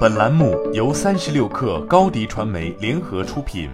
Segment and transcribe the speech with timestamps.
[0.00, 3.70] 本栏目由三十六氪高低传媒联合出品。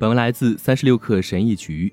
[0.00, 1.92] 本文来自三十六氪神译局。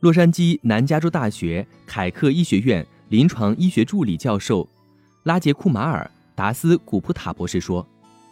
[0.00, 4.68] 洛杉矶南加州大学凯克医学院临床医学助理教授
[5.22, 7.86] 拉杰库马尔·达斯古普塔博士说：“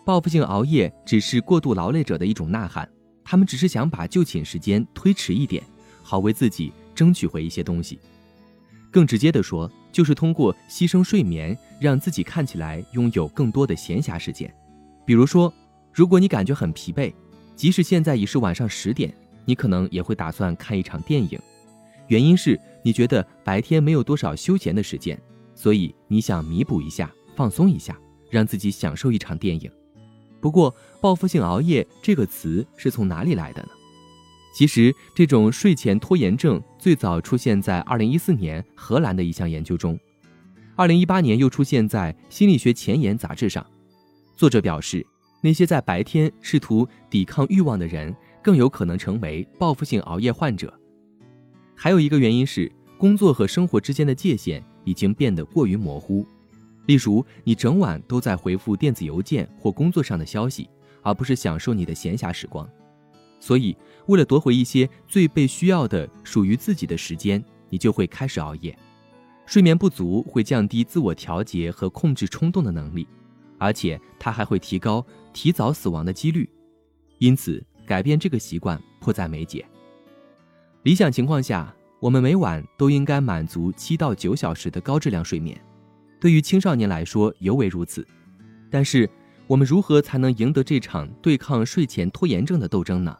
[0.04, 2.86] 报复性熬夜只是过度劳累者的一种呐喊，
[3.24, 5.62] 他们只是想把就寝时间推迟一点，
[6.02, 7.98] 好为自己争取回一些东西。
[8.94, 14.48] 更直接的说，就是通过牺牲睡眠，让自己看起来拥有更多的闲暇时间。
[15.04, 15.52] 比如说，
[15.92, 17.12] 如果你感觉很疲惫，
[17.56, 19.12] 即使现在已是晚上十点，
[19.44, 21.36] 你可能也会打算看一场电影。”
[22.06, 25.20] 原因是你觉得白天没有多少休闲的时间，
[25.56, 27.98] 所以你想弥补一下，放松一下，
[28.30, 29.68] 让自己享受一场电影。
[30.40, 33.70] 不过，报复性熬夜这个词是从哪里来的呢？
[34.54, 39.98] 其实，这种睡前拖延症最早出现在2014年荷兰的一项研究中
[40.76, 43.66] ，2018年又出现在《心理学前沿》杂志上。
[44.36, 45.04] 作者表示，
[45.40, 50.72] 那些在白天试图抵抗欲望的人，更有可能成为报复性熬夜患者。
[51.74, 56.24] 还有一个原因是，工作和生活之间的界限已经变得过于模糊。
[56.86, 60.70] 例如，你整晚都在回复电子邮件或工作上的消息，
[61.02, 62.68] 而不是享受你的闲暇时光。
[63.44, 68.74] 所以，为了夺回一些最被需要的属于自己的时间，你就会开始熬夜。
[69.44, 73.06] 睡眠不足会降低自我调节和控制冲动的能力，
[73.58, 76.48] 而且它还会提高提早死亡的几率。
[77.18, 79.62] 因此，改变这个习惯迫在眉睫。
[80.84, 85.60] 理想情况下，我们每晚都应该满足七到九小时的高质量睡眠，
[86.18, 88.06] 对于青少年来说尤为如此。
[88.70, 89.06] 但是，
[89.46, 93.14] 我们如何才能赢得这场对抗睡前拖延症的斗争呢？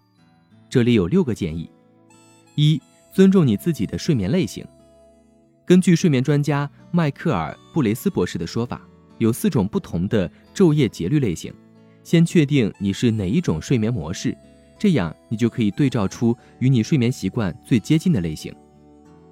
[0.74, 1.70] 这里有六个建议：
[2.56, 4.66] 一、尊重你自己的睡眠类型。
[5.64, 8.82] 根据睡眠专家迈克尔·布雷斯博士的说法，
[9.18, 11.54] 有四种不同的昼夜节律类型。
[12.02, 14.36] 先确定你是哪一种睡眠模式。
[14.76, 18.52] 这样，你就可以对照出与你睡眠习惯最接近的类型。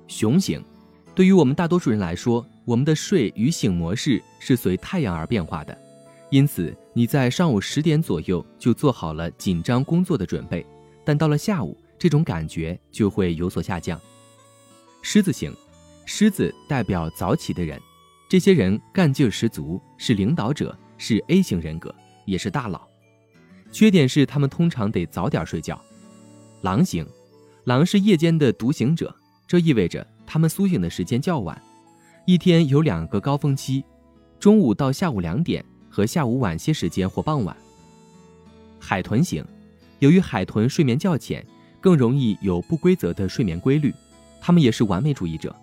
[0.06, 0.62] 熊型，
[1.12, 5.76] 对于我们大多数人来说，我们的睡与醒模式是随太阳而变化的，
[6.30, 10.64] 因此你在上午十点左右就做好了紧张工作的准备，
[11.04, 14.00] 但到了下午，这种感觉就会有所下降。
[15.02, 15.54] 狮子型，
[16.06, 17.80] 狮子代表早起的人，
[18.28, 22.86] 这些人干劲十足，是领导者，是 A 型人格，也是大佬。
[23.70, 25.80] 缺点是他们通常得早点睡觉。
[26.60, 27.06] 狼型，
[27.64, 29.14] 狼是夜间的独行者，
[29.46, 31.60] 这意味着他们苏醒的时间较晚。
[32.26, 33.82] 一天有两个高峰期，
[34.38, 37.56] 中午到下午两点和下午晚些时间或傍晚。
[38.78, 39.44] 海豚型，
[40.02, 41.46] 由于海豚睡眠较浅，
[41.80, 43.94] 更容易有不规则的睡眠规律。
[44.40, 45.54] 他们也是完美主义者，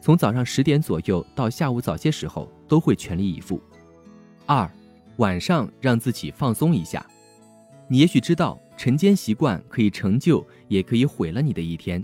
[0.00, 3.60] 从早上十点左右到下午早些时候都会全力以赴。
[4.46, 4.70] 二，
[5.16, 7.04] 晚上让自己放松一下。
[7.88, 12.00] 你也许知道，晨间习惯可以成就，也可以毁了你的一天。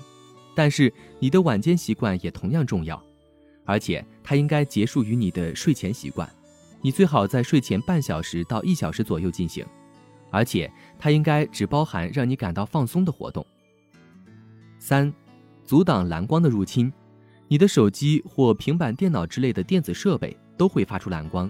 [0.52, 3.00] 但是，你的晚间习惯也同样重要，
[3.64, 6.28] 而且它应该结束于你的睡前习惯。
[6.82, 9.64] 你最好在睡前半小时到一小时左右进行，
[10.34, 10.68] 而且
[10.98, 13.46] 它应该只包含让你感到放松的活动。
[14.80, 15.14] 三，
[15.64, 16.92] 阻挡蓝光的入侵。
[17.46, 21.48] 你的手机或平板电脑之类的电子设备都会发出蓝光，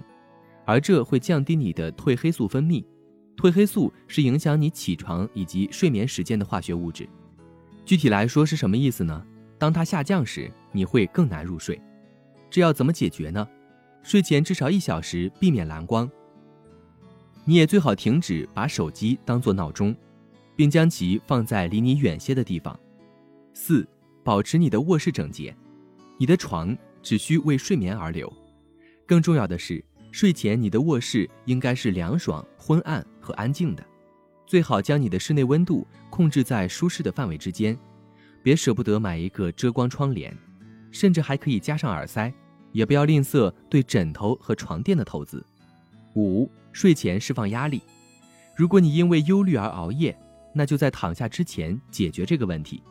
[0.65, 2.85] 而这会降低你的褪黑素分泌。
[3.35, 7.09] 褪黑素是影响你起床以及睡眠时间的化学物质。
[7.85, 9.25] 具体来说是什么意思呢？
[9.57, 11.81] 当它下降时，你会更难入睡。
[12.51, 13.47] 这要怎么解决呢？
[14.03, 16.07] 睡前至少一小时避免蓝光。
[17.45, 19.95] 你也最好停止把手机当作闹钟，
[20.55, 22.77] 并将其放在离你远些的地方。
[23.53, 23.87] 四，
[24.23, 25.55] 保持你的卧室整洁。
[26.17, 28.31] 你的床只需为睡眠而留。
[29.05, 29.83] 更重要的是。
[30.11, 33.85] 睡前，你的卧室应该是凉爽、昏暗和安静的，
[34.45, 37.77] 最好将你的室内温度控制在舒适的范围之间。
[38.41, 40.33] 别舍不得买一个遮光窗帘，
[40.89, 42.33] 甚至还可以加上耳塞。
[42.71, 45.45] 也不要吝啬对枕头和床垫的投资。
[46.15, 47.81] 五、睡前释放压力。
[48.55, 50.17] 如果你因为忧虑而熬夜，
[50.53, 52.81] 那就在躺下之前解决这个问题。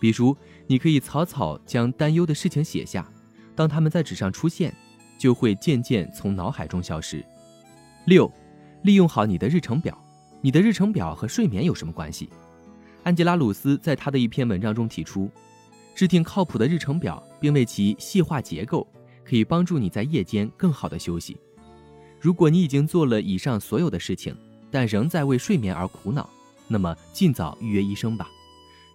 [0.00, 0.36] 比如，
[0.66, 3.10] 你可以草草将担忧的事情写下，
[3.54, 4.74] 当它们在纸上出现。
[5.18, 7.24] 就会渐渐从脑海中消失。
[8.04, 8.30] 六，
[8.82, 9.98] 利用好你的日程表。
[10.42, 12.28] 你的日程表和睡眠有什么关系？
[13.02, 15.30] 安吉拉·鲁斯在他的一篇文章中提出，
[15.94, 18.86] 制定靠谱的日程表，并为其细化结构，
[19.24, 21.34] 可以帮助你在夜间更好的休息。
[22.26, 24.36] 如果你已经做了以上所有的事情
[24.68, 26.28] 但仍在为睡眠而苦恼
[26.66, 28.28] 那么尽早预约医生吧。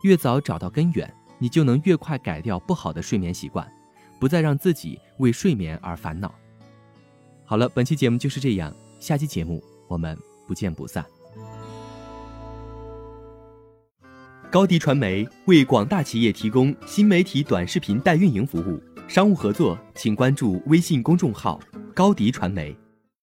[0.02, 3.66] 越早找到根源你就能越快改掉不好的睡眠习惯
[4.20, 6.36] 不再让自己为睡眠而烦恼。
[7.46, 11.06] 好了本期节目就是这样下期节目我们不见不散。
[14.52, 21.58] 高迪传媒为广大企业提供新媒体短视频代运营服务商务合作请关注微信公众号
[21.96, 22.76] 高迪传媒。